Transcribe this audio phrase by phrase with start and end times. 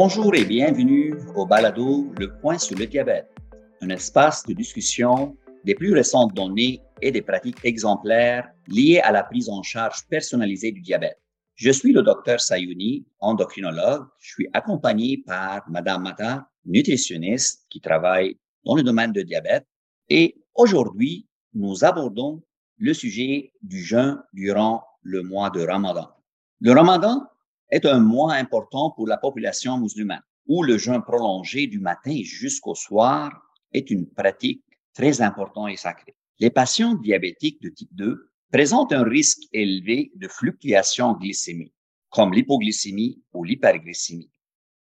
[0.00, 3.26] Bonjour et bienvenue au balado Le Point sur le diabète,
[3.80, 9.24] un espace de discussion des plus récentes données et des pratiques exemplaires liées à la
[9.24, 11.18] prise en charge personnalisée du diabète.
[11.56, 14.06] Je suis le docteur Sayouni, endocrinologue.
[14.20, 19.66] Je suis accompagné par Madame Mata, nutritionniste qui travaille dans le domaine de diabète.
[20.08, 22.40] Et aujourd'hui, nous abordons
[22.76, 26.08] le sujet du jeûne durant le mois de Ramadan.
[26.60, 27.26] Le Ramadan
[27.70, 32.74] est un mois important pour la population musulmane, où le jeûne prolongé du matin jusqu'au
[32.74, 33.30] soir
[33.72, 34.64] est une pratique
[34.94, 36.16] très importante et sacrée.
[36.38, 41.74] Les patients diabétiques de type 2 présentent un risque élevé de fluctuations glycémiques,
[42.10, 44.30] comme l'hypoglycémie ou l'hyperglycémie.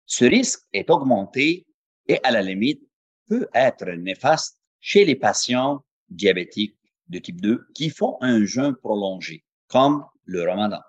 [0.06, 1.66] Ce risque est augmenté
[2.06, 2.82] et à la limite
[3.28, 9.44] peut être néfaste chez les patients diabétiques de type 2 qui font un jeûne prolongé,
[9.68, 10.80] comme le ramadan.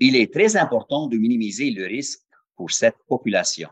[0.00, 2.20] Il est très important de minimiser le risque
[2.56, 3.68] pour cette population.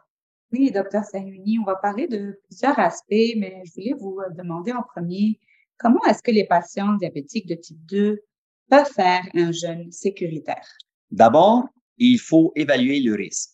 [0.52, 4.83] Oui, docteur Sayouni, on va parler de plusieurs aspects, mais je voulais vous demander en
[4.83, 5.41] premier,
[5.78, 8.20] comment est-ce que les patients diabétiques de type 2
[8.69, 10.67] peuvent faire un jeûne sécuritaire?
[11.11, 11.64] D'abord,
[11.97, 13.50] il faut évaluer le risque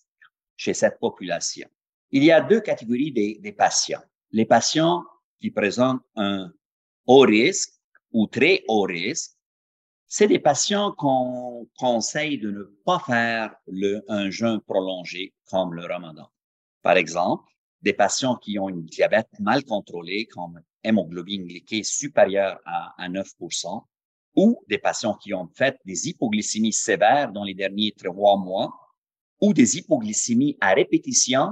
[0.57, 1.69] chez cette population.
[2.11, 4.03] Il y a deux catégories des, des patients.
[4.31, 5.05] Les patients
[5.41, 6.53] qui présentent un
[7.07, 7.73] haut risque
[8.13, 9.34] ou très haut risque,
[10.07, 15.85] c'est des patients qu'on conseille de ne pas faire le, un jeûne prolongé comme le
[15.87, 16.29] ramadan.
[16.83, 17.51] Par exemple,
[17.83, 23.85] des patients qui ont une diabète mal contrôlée, comme hémoglobine glyquée supérieure à, à 9%,
[24.37, 28.73] ou des patients qui ont fait des hypoglycémies sévères dans les derniers trois mois,
[29.41, 31.51] ou des hypoglycémies à répétition,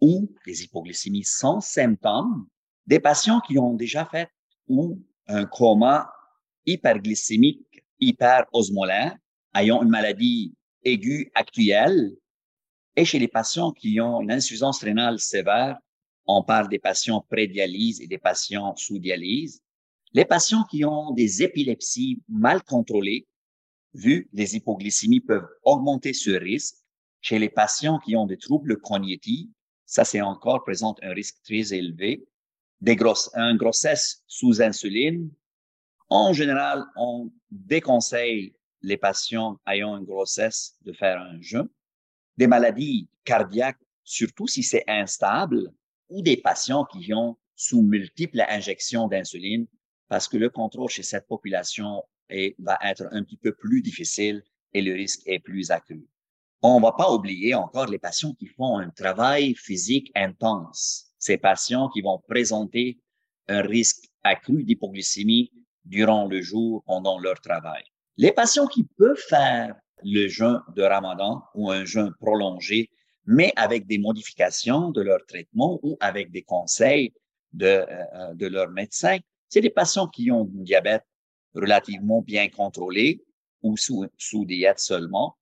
[0.00, 2.46] ou des hypoglycémies sans symptômes,
[2.86, 4.28] des patients qui ont déjà fait
[4.68, 6.13] ou un coma
[6.66, 9.16] hyperglycémique hyperosmolaire,
[9.54, 12.16] ayant une maladie aiguë actuelle,
[12.96, 15.78] et chez les patients qui ont une insuffisance rénale sévère,
[16.26, 19.60] on parle des patients pré-dialyse et des patients sous dialyse.
[20.12, 23.26] Les patients qui ont des épilepsies mal contrôlées,
[23.94, 26.76] vu les hypoglycémies peuvent augmenter ce risque.
[27.20, 29.48] Chez les patients qui ont des troubles cognitifs,
[29.86, 32.26] ça c'est encore présente un risque très élevé.
[32.80, 35.30] Des grosses, une grossesse sous insuline.
[36.08, 41.68] En général, on déconseille les patients ayant une grossesse de faire un jeûne.
[42.36, 45.72] Des maladies cardiaques, surtout si c'est instable,
[46.08, 49.66] ou des patients qui ont sous multiples injections d'insuline,
[50.08, 52.02] parce que le contrôle chez cette population
[52.58, 54.42] va être un petit peu plus difficile
[54.72, 56.06] et le risque est plus accru.
[56.62, 61.12] On va pas oublier encore les patients qui font un travail physique intense.
[61.18, 63.00] Ces patients qui vont présenter
[63.48, 65.52] un risque accru d'hypoglycémie
[65.84, 67.82] durant le jour pendant leur travail.
[68.16, 72.90] Les patients qui peuvent faire le jeûne de Ramadan ou un jeûne prolongé,
[73.26, 77.12] mais avec des modifications de leur traitement ou avec des conseils
[77.52, 79.18] de, euh, de leur médecin,
[79.48, 81.04] c'est des patients qui ont un diabète
[81.54, 83.24] relativement bien contrôlé
[83.62, 85.36] ou sous, sous diète seulement,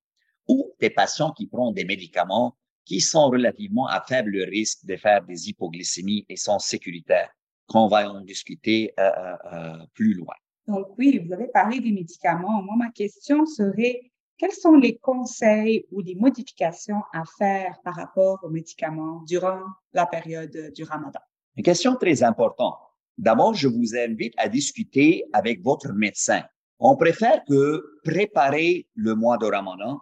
[0.47, 5.23] ou des patients qui prennent des médicaments qui sont relativement à faible risque de faire
[5.23, 7.31] des hypoglycémies et sont sécuritaires
[7.67, 10.35] qu'on va en discuter euh, euh, euh, plus loin.
[10.67, 12.61] Donc oui, vous avez parlé des médicaments.
[12.61, 18.39] Moi, ma question serait, quels sont les conseils ou les modifications à faire par rapport
[18.43, 19.61] aux médicaments durant
[19.93, 21.19] la période du ramadan?
[21.55, 22.77] Une question très importante.
[23.17, 26.43] D'abord, je vous invite à discuter avec votre médecin.
[26.79, 29.99] On préfère que préparer le mois de ramadan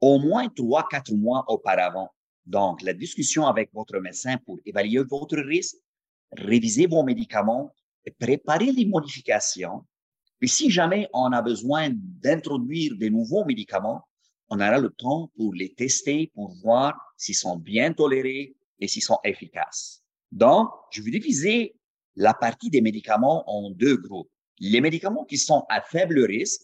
[0.00, 2.08] au moins trois, quatre mois auparavant.
[2.46, 5.76] Donc, la discussion avec votre médecin pour évaluer votre risque,
[6.36, 7.74] réviser vos médicaments
[8.04, 9.84] et préparer les modifications.
[10.40, 14.04] Et si jamais on a besoin d'introduire des nouveaux médicaments,
[14.50, 19.02] on aura le temps pour les tester, pour voir s'ils sont bien tolérés et s'ils
[19.02, 20.02] sont efficaces.
[20.30, 21.74] Donc, je vais diviser
[22.16, 24.30] la partie des médicaments en deux groupes.
[24.60, 26.62] Les médicaments qui sont à faible risque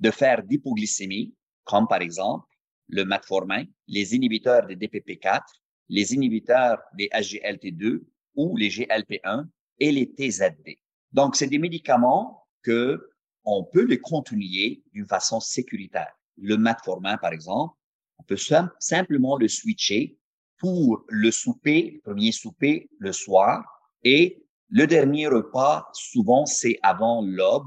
[0.00, 1.34] de faire d'hypoglycémie,
[1.64, 2.46] comme par exemple
[2.88, 5.40] le metformin, les inhibiteurs des DPP4,
[5.88, 8.00] les inhibiteurs des SGLT2
[8.34, 9.46] ou les GLP1
[9.78, 10.78] et les TZD.
[11.12, 13.10] Donc, c'est des médicaments que
[13.44, 16.12] on peut les continuer d'une façon sécuritaire.
[16.36, 17.74] Le metformin, par exemple,
[18.18, 18.38] on peut
[18.78, 20.16] simplement le switcher
[20.58, 23.64] pour le souper, le premier souper le soir
[24.04, 27.66] et le dernier repas, souvent, c'est avant l'aube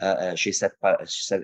[0.00, 0.76] euh, euh chez, cette,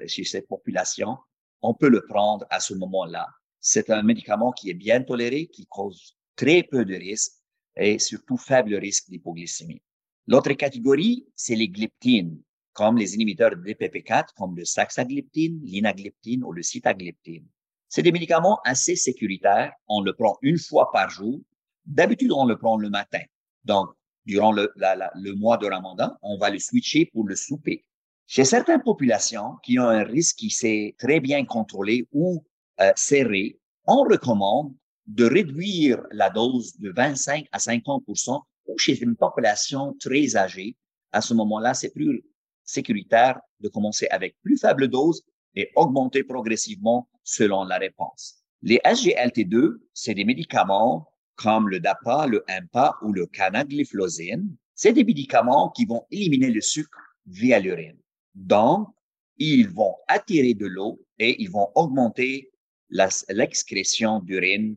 [0.06, 1.18] chez cette population.
[1.60, 3.26] On peut le prendre à ce moment-là.
[3.60, 7.43] C'est un médicament qui est bien toléré, qui cause très peu de risques
[7.76, 9.82] et surtout faible risque d'hypoglycémie.
[10.26, 12.40] L'autre catégorie, c'est les glyptines,
[12.72, 17.46] comme les inhibiteurs de DPP4, comme le saxagliptine, l'inagliptine ou le sitagliptine.
[17.88, 19.72] C'est des médicaments assez sécuritaires.
[19.86, 21.40] On le prend une fois par jour.
[21.86, 23.20] D'habitude, on le prend le matin.
[23.64, 23.90] Donc,
[24.26, 27.84] durant le, le mois de Ramadan, on va le switcher pour le souper.
[28.26, 32.42] Chez certaines populations qui ont un risque qui s'est très bien contrôlé ou
[32.80, 34.74] euh, serré, on recommande
[35.06, 40.76] de réduire la dose de 25 à 50% ou chez une population très âgée.
[41.12, 42.24] À ce moment-là, c'est plus
[42.64, 45.22] sécuritaire de commencer avec plus faible dose
[45.54, 48.42] et augmenter progressivement selon la réponse.
[48.62, 54.56] Les SGLT2, c'est des médicaments comme le DAPA, le IMPA ou le canagliflozine.
[54.74, 57.98] C'est des médicaments qui vont éliminer le sucre via l'urine.
[58.34, 58.88] Donc,
[59.36, 62.50] ils vont attirer de l'eau et ils vont augmenter
[62.88, 64.76] l'excrétion d'urine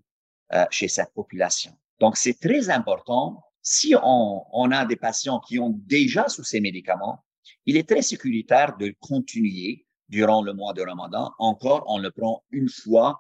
[0.54, 1.72] euh, chez cette population.
[2.00, 3.44] Donc, c'est très important.
[3.62, 7.24] Si on, on a des patients qui ont déjà sous ces médicaments,
[7.66, 11.32] il est très sécuritaire de continuer durant le mois de Ramadan.
[11.38, 13.20] Encore, on le prend une fois.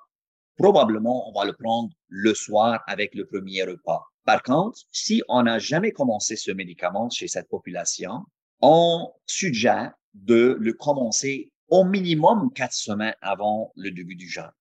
[0.57, 4.03] Probablement, on va le prendre le soir avec le premier repas.
[4.25, 8.23] Par contre, si on n'a jamais commencé ce médicament chez cette population,
[8.61, 14.51] on suggère de le commencer au minimum quatre semaines avant le début du jeûne.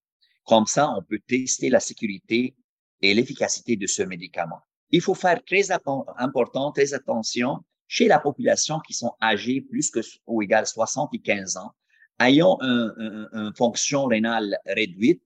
[0.47, 2.57] Comme ça, on peut tester la sécurité
[3.03, 4.61] et l'efficacité de ce médicament.
[4.91, 10.01] Il faut faire très important, très attention chez la population qui sont âgés plus que
[10.27, 11.73] ou égal 75 ans,
[12.21, 15.23] ayant une un, fonction rénale réduite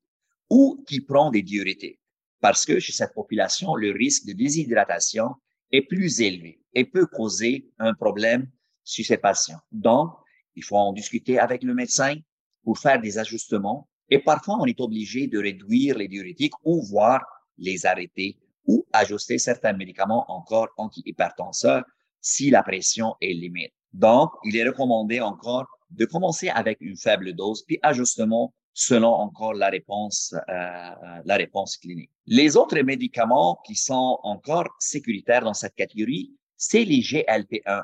[0.48, 2.00] ou qui prend des diurétiques.
[2.40, 5.34] Parce que chez cette population, le risque de déshydratation
[5.70, 8.50] est plus élevé et peut causer un problème
[8.84, 9.60] chez ces patients.
[9.70, 10.10] Donc,
[10.54, 12.16] il faut en discuter avec le médecin
[12.64, 13.88] pour faire des ajustements.
[14.10, 17.22] Et parfois, on est obligé de réduire les diurétiques ou voir
[17.58, 18.36] les arrêter
[18.66, 21.84] ou ajuster certains médicaments encore antihypertenseurs
[22.20, 23.72] si la pression est limite.
[23.92, 29.54] Donc, il est recommandé encore de commencer avec une faible dose, puis ajustement selon encore
[29.54, 30.90] la réponse, euh,
[31.24, 32.10] la réponse clinique.
[32.26, 37.82] Les autres médicaments qui sont encore sécuritaires dans cette catégorie, c'est les GLP-1.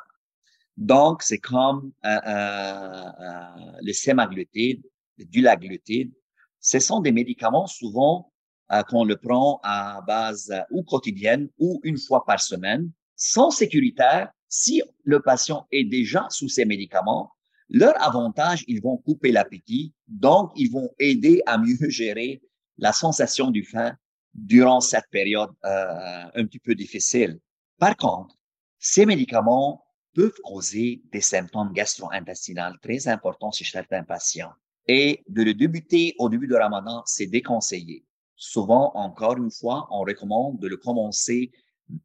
[0.76, 4.82] Donc, c'est comme euh, euh, euh, le sémaglutide,
[5.18, 6.12] le dulaglutide.
[6.60, 8.32] Ce sont des médicaments souvent
[8.72, 14.30] euh, qu'on le prend à base ou quotidienne ou une fois par semaine, sont sécuritaires
[14.48, 17.30] si le patient est déjà sous ces médicaments
[17.68, 22.42] leur avantage, ils vont couper l'appétit, donc ils vont aider à mieux gérer
[22.78, 23.96] la sensation du faim
[24.34, 27.40] durant cette période euh, un petit peu difficile.
[27.78, 28.36] Par contre,
[28.78, 29.84] ces médicaments
[30.14, 34.52] peuvent causer des symptômes gastro-intestinaux très importants chez certains patients.
[34.88, 38.04] Et de le débuter au début de Ramadan, c'est déconseillé.
[38.36, 41.50] Souvent, encore une fois, on recommande de le commencer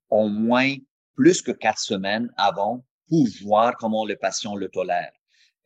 [0.09, 0.75] au moins
[1.15, 5.11] plus que quatre semaines avant pour voir comment le patient le tolère.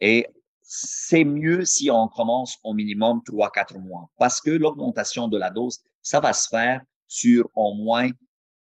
[0.01, 0.27] Et
[0.62, 5.79] c'est mieux si on commence au minimum 3-4 mois parce que l'augmentation de la dose,
[6.01, 8.09] ça va se faire sur au moins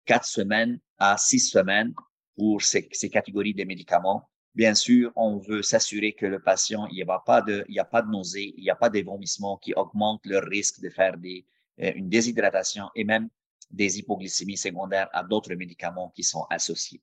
[0.05, 1.93] 4 semaines à 6 semaines
[2.37, 4.29] pour ces, ces, catégories de médicaments.
[4.59, 7.79] Bien sûr, on veut s'assurer que le patient, il n'y a pas de, il y
[7.79, 10.91] a pas de nausées, il n'y a pas de vomissements qui augmentent le risque de
[10.91, 11.47] faire des,
[11.81, 13.29] euh, une déshydratation et même
[13.71, 17.01] des hypoglycémies secondaires à d'autres médicaments qui sont associés.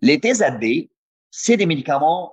[0.00, 0.88] Les TZD,
[1.30, 2.32] c'est des médicaments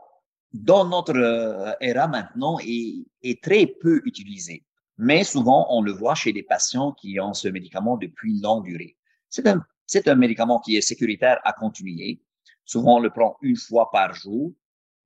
[0.53, 4.63] dans notre euh, era maintenant est, est, très peu utilisé.
[4.97, 8.95] Mais souvent, on le voit chez des patients qui ont ce médicament depuis longue durée.
[9.27, 12.21] C'est un, c'est un médicament qui est sécuritaire à continuer.
[12.63, 14.53] Souvent, on le prend une fois par jour.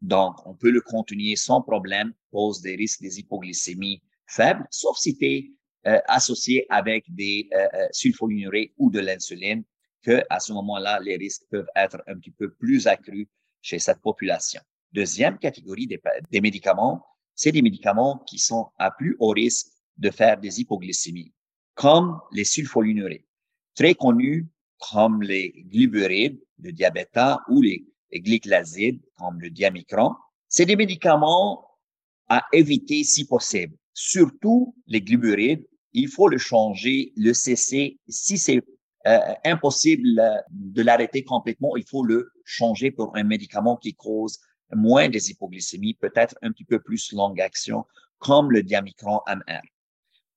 [0.05, 5.17] Donc, on peut le continuer sans problème, pose des risques des hypoglycémies faibles, sauf si
[5.19, 5.49] c'est
[5.89, 9.63] euh, associé avec des euh, euh ou de l'insuline,
[10.03, 13.27] que à ce moment-là, les risques peuvent être un petit peu plus accrus
[13.63, 14.61] chez cette population.
[14.93, 15.99] Deuxième catégorie des,
[16.31, 21.33] des médicaments, c'est des médicaments qui sont à plus haut risque de faire des hypoglycémies,
[21.73, 23.25] comme les sulfonylurés,
[23.73, 24.47] très connus
[24.91, 27.17] comme les gliburides, le diabète
[27.49, 27.87] ou les,
[28.19, 30.15] glyclasides, comme le diamicron.
[30.47, 31.67] C'est des médicaments
[32.29, 33.75] à éviter si possible.
[33.93, 37.99] Surtout les gliburides, il faut le changer, le cesser.
[38.07, 38.61] Si c'est
[39.07, 44.39] euh, impossible de l'arrêter complètement, il faut le changer pour un médicament qui cause
[44.73, 47.85] moins des hypoglycémies, peut-être un petit peu plus longue action,
[48.17, 49.61] comme le diamicron MR.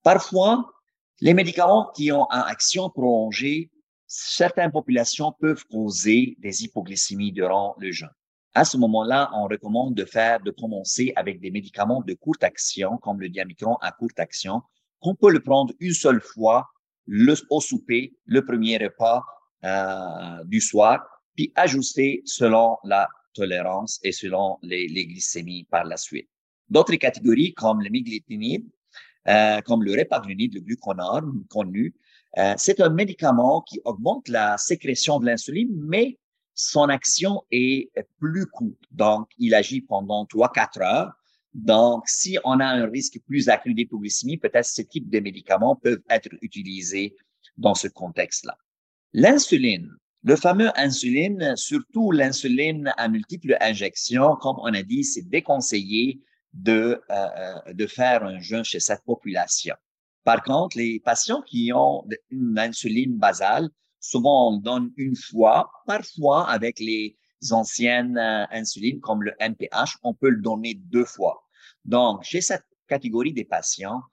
[0.03, 0.71] Parfois,
[1.19, 3.71] les médicaments qui ont une action prolongée,
[4.09, 8.09] certaines populations peuvent causer des hypoglycémies durant le jeûne.
[8.55, 12.97] À ce moment-là, on recommande de faire, de commencer avec des médicaments de courte action,
[12.97, 14.63] comme le diamicron à courte action,
[14.99, 16.67] qu'on peut le prendre une seule fois
[17.51, 19.23] au souper, le premier repas
[19.63, 25.97] euh, du soir, puis ajuster selon la tolérance et selon les, les glycémies par la
[25.97, 26.29] suite.
[26.67, 28.65] D'autres catégories comme le miglétinide,
[29.27, 31.93] euh, comme le répaglunide, le gluconor connu.
[32.37, 36.19] Euh, c'est un médicament qui augmente la sécrétion de l'insuline, mais
[36.53, 38.77] son action est plus courte.
[38.91, 41.11] Donc, il agit pendant 3-4 heures.
[41.53, 46.03] Donc, si on a un risque plus accru d'hypoglycémie, peut-être ce type de médicaments peuvent
[46.09, 47.15] être utilisés
[47.57, 48.55] dans ce contexte-là.
[49.13, 49.89] L'insuline,
[50.23, 56.21] le fameux insuline, surtout l'insuline à multiples injections, comme on a dit, c'est déconseillé
[56.53, 59.75] de, euh, euh, de faire un jeûne chez cette population.
[60.29, 63.67] Par contre, les patients qui ont une insuline basale,
[63.99, 67.17] souvent on donne une fois, parfois avec les
[67.49, 71.47] anciennes euh, insulines comme le NPH, on peut le donner deux fois.
[71.83, 74.03] Donc, chez cette catégorie des patients,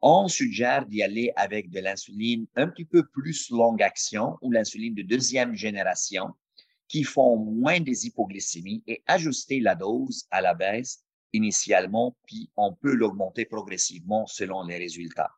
[0.00, 4.94] on suggère d'y aller avec de l'insuline un petit peu plus longue action ou l'insuline
[4.94, 6.32] de deuxième génération
[6.88, 11.04] qui font moins des hypoglycémies et ajuster la dose à la baisse
[11.34, 15.35] initialement, puis on peut l'augmenter progressivement selon les résultats.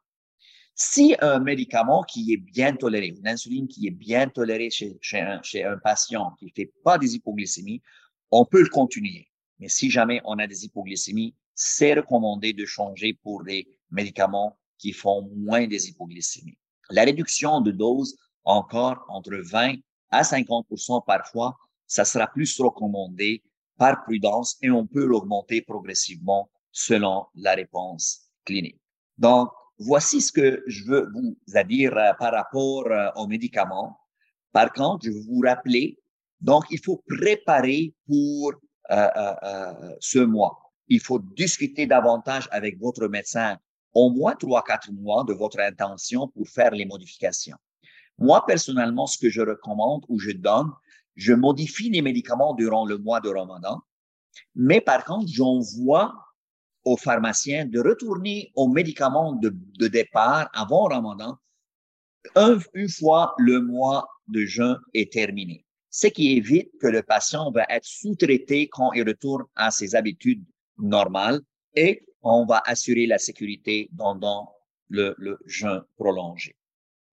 [0.80, 5.76] Si un médicament qui est bien toléré, une insuline qui est bien tolérée chez, un
[5.82, 7.82] patient qui ne fait pas des hypoglycémies,
[8.30, 9.26] on peut le continuer.
[9.58, 14.92] Mais si jamais on a des hypoglycémies, c'est recommandé de changer pour des médicaments qui
[14.92, 16.56] font moins des hypoglycémies.
[16.90, 19.74] La réduction de dose, encore entre 20
[20.10, 21.58] à 50% parfois,
[21.88, 23.42] ça sera plus recommandé
[23.78, 28.78] par prudence et on peut l'augmenter progressivement selon la réponse clinique.
[29.16, 31.36] Donc, voici ce que je veux vous
[31.68, 33.98] dire euh, par rapport euh, aux médicaments.
[34.52, 35.98] Par contre, je veux vous rappeler,
[36.40, 38.52] donc il faut préparer pour
[38.90, 43.58] euh, ce mois il faut discuter davantage avec votre médecin
[43.94, 47.56] au moins trois, quatre mois de votre intention pour faire les modifications.
[48.18, 50.70] Moi, personnellement, ce que je recommande ou je donne,
[51.14, 53.80] je modifie les médicaments durant le mois de Ramadan,
[54.54, 56.14] mais par contre, j'envoie
[56.88, 61.36] aux pharmaciens de retourner aux médicaments de, départ avant Ramadan
[62.74, 65.64] une fois le mois de juin est terminé.
[65.90, 70.44] Ce qui évite que le patient va être sous-traité quand il retourne à ses habitudes
[70.78, 71.40] normal
[71.74, 74.52] et on va assurer la sécurité pendant
[74.88, 76.54] le, le jeûne prolongé.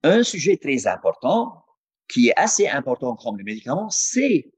[0.03, 1.63] Un sujet très important,
[2.07, 4.51] qui est assez important comme le médicament, c'est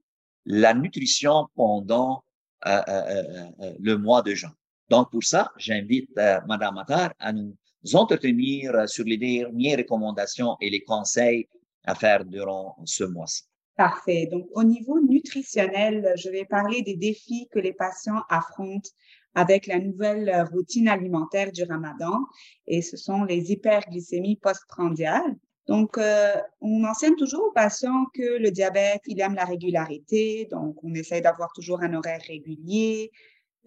[0.45, 2.23] la nutrition pendant
[2.65, 4.53] euh, euh, euh, le mois de juin.
[4.89, 6.09] Donc, pour ça, j'invite
[6.47, 7.55] Madame Matar à nous
[7.93, 11.47] entretenir sur les dernières recommandations et les conseils
[11.85, 13.43] à faire durant ce mois-ci.
[13.75, 14.27] Parfait.
[14.31, 18.89] Donc, au niveau nutritionnel, je vais parler des défis que les patients affrontent
[19.35, 22.17] avec la nouvelle routine alimentaire du ramadan
[22.65, 25.35] et ce sont les hyperglycémies postprandiales.
[25.67, 30.47] Donc, euh, on enseigne toujours aux patients que le diabète, il aime la régularité.
[30.49, 33.11] Donc, on essaie d'avoir toujours un horaire régulier,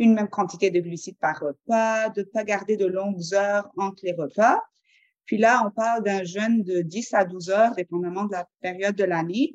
[0.00, 4.04] une même quantité de glucides par repas, de ne pas garder de longues heures entre
[4.04, 4.60] les repas.
[5.26, 8.96] Puis là, on parle d'un jeûne de 10 à 12 heures, dépendamment de la période
[8.96, 9.54] de l'année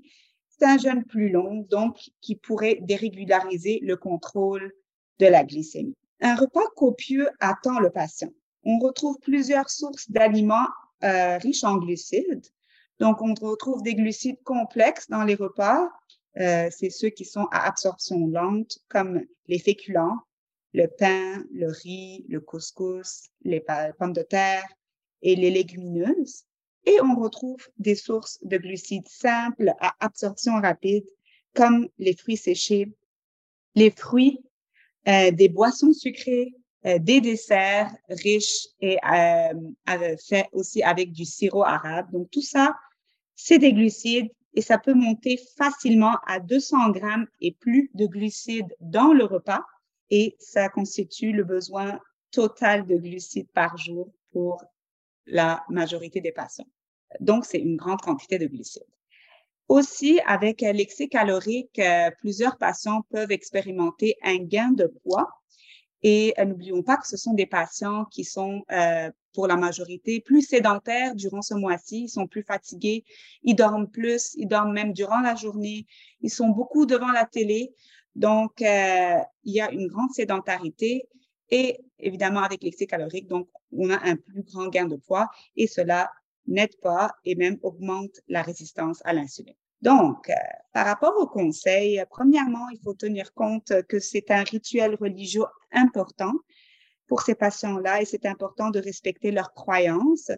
[0.57, 4.71] c'est un jeûne plus long, donc qui pourrait dérégulariser le contrôle
[5.19, 5.95] de la glycémie.
[6.21, 8.31] Un repas copieux attend le patient.
[8.63, 10.67] On retrouve plusieurs sources d'aliments
[11.03, 12.47] euh, riches en glucides.
[12.99, 15.89] Donc, on retrouve des glucides complexes dans les repas.
[16.37, 20.19] Euh, c'est ceux qui sont à absorption lente, comme les féculents,
[20.75, 23.63] le pain, le riz, le couscous, les
[23.97, 24.67] pommes de terre
[25.21, 26.43] et les légumineuses.
[26.85, 31.05] Et on retrouve des sources de glucides simples à absorption rapide,
[31.53, 32.91] comme les fruits séchés,
[33.75, 34.43] les fruits,
[35.07, 36.53] euh, des boissons sucrées,
[36.85, 42.11] euh, des desserts riches et euh, faits aussi avec du sirop arabe.
[42.11, 42.75] Donc tout ça,
[43.33, 48.75] c'est des glucides et ça peut monter facilement à 200 grammes et plus de glucides
[48.81, 49.63] dans le repas
[50.09, 51.99] et ça constitue le besoin
[52.31, 54.63] total de glucides par jour pour
[55.25, 56.67] la majorité des patients.
[57.19, 58.83] Donc, c'est une grande quantité de glucides.
[59.67, 65.27] Aussi, avec l'excès calorique, euh, plusieurs patients peuvent expérimenter un gain de poids.
[66.03, 70.21] Et euh, n'oublions pas que ce sont des patients qui sont, euh, pour la majorité,
[70.21, 72.03] plus sédentaires durant ce mois-ci.
[72.03, 73.05] Ils sont plus fatigués,
[73.41, 75.87] ils dorment plus, ils dorment même durant la journée.
[76.21, 77.73] Ils sont beaucoup devant la télé.
[78.15, 81.07] Donc, il y a une grande sédentarité
[81.49, 85.67] et évidemment avec l'excès calorique, donc on a un plus grand gain de poids et
[85.67, 86.09] cela
[86.47, 89.55] n'aide pas et même augmente la résistance à l'insuline.
[89.81, 90.33] Donc, euh,
[90.73, 96.33] par rapport au conseil, premièrement, il faut tenir compte que c'est un rituel religieux important
[97.07, 100.31] pour ces patients-là et c'est important de respecter leurs croyances.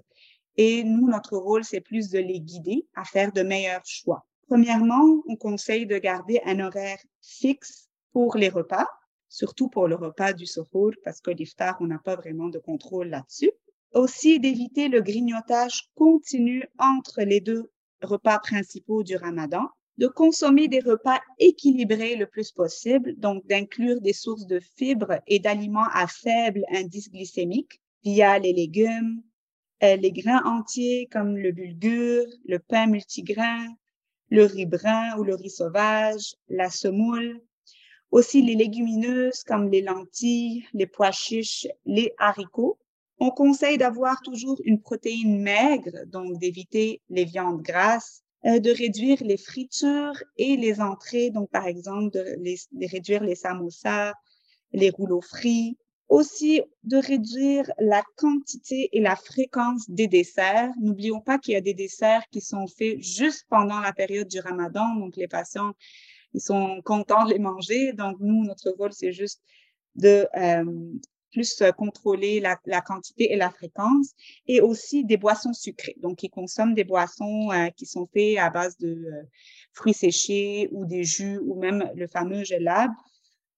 [0.58, 4.27] Et nous, notre rôle, c'est plus de les guider à faire de meilleurs choix.
[4.48, 8.88] Premièrement, on conseille de garder un horaire fixe pour les repas,
[9.28, 13.10] surtout pour le repas du suhoor, parce que l'iftar, on n'a pas vraiment de contrôle
[13.10, 13.52] là-dessus.
[13.94, 20.80] Aussi d'éviter le grignotage continu entre les deux repas principaux du ramadan, de consommer des
[20.80, 26.64] repas équilibrés le plus possible, donc d'inclure des sources de fibres et d'aliments à faible
[26.72, 29.22] indice glycémique via les légumes,
[29.84, 33.68] euh, les grains entiers comme le bulgur, le pain multigrain,
[34.30, 37.42] le riz brun ou le riz sauvage, la semoule,
[38.12, 42.78] aussi les légumineuses comme les lentilles, les pois chiches, les haricots.
[43.20, 49.18] On conseille d'avoir toujours une protéine maigre, donc d'éviter les viandes grasses, euh, de réduire
[49.22, 54.14] les fritures et les entrées, donc par exemple de, les, réduire les samosas,
[54.74, 55.78] les rouleaux frits,
[56.10, 60.72] aussi de réduire la quantité et la fréquence des desserts.
[60.80, 64.40] N'oublions pas qu'il y a des desserts qui sont faits juste pendant la période du
[64.40, 65.74] ramadan, donc les patients,
[66.34, 67.94] ils sont contents de les manger.
[67.94, 69.42] Donc nous, notre rôle, c'est juste
[69.96, 70.66] de euh,
[71.32, 74.14] plus contrôler la, la, quantité et la fréquence,
[74.48, 75.96] et aussi des boissons sucrées.
[76.02, 79.24] Donc, ils consomment des boissons euh, qui sont faites à base de euh,
[79.74, 82.92] fruits séchés ou des jus ou même le fameux gelab.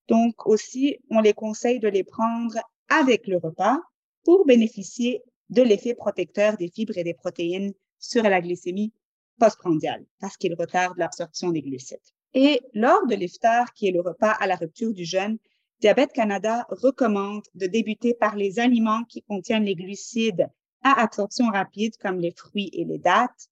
[0.10, 2.58] Donc, aussi, on les conseille de les prendre
[2.90, 3.80] avec le repas
[4.26, 8.92] pour bénéficier de l'effet protecteur des fibres et des protéines sur la glycémie
[9.40, 12.00] postprandiale parce qu'ils retardent l'absorption des glucides.
[12.34, 15.38] Et lors de l'iftar, qui est le repas à la rupture du jeûne,
[15.80, 20.50] Diabète Canada recommande de débuter par les aliments qui contiennent les glucides
[20.84, 23.48] à absorption rapide comme les fruits et les dattes,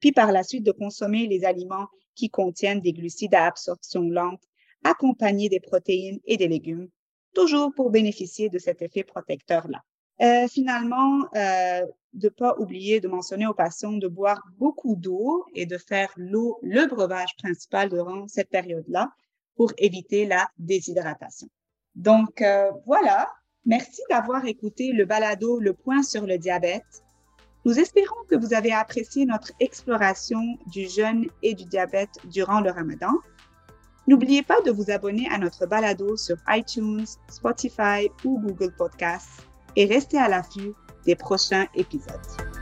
[0.00, 4.42] puis par la suite de consommer les aliments qui contiennent des glucides à absorption lente
[4.84, 6.88] accompagnés des protéines et des légumes,
[7.34, 9.82] toujours pour bénéficier de cet effet protecteur-là.
[10.22, 15.64] Euh, finalement, euh, de pas oublier de mentionner aux patients de boire beaucoup d'eau et
[15.64, 19.10] de faire l'eau le breuvage principal durant cette période-là
[19.56, 21.48] pour éviter la déshydratation.
[21.94, 23.28] Donc euh, voilà,
[23.64, 27.02] merci d'avoir écouté le balado Le point sur le diabète.
[27.64, 30.40] Nous espérons que vous avez apprécié notre exploration
[30.72, 33.12] du jeûne et du diabète durant le ramadan.
[34.10, 39.46] N'oubliez pas de vous abonner à notre balado sur iTunes, Spotify ou Google Podcasts
[39.76, 40.72] et restez à l'affût
[41.06, 42.59] des prochains épisodes.